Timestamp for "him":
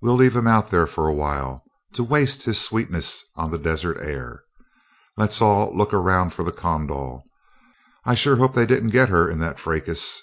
0.36-0.46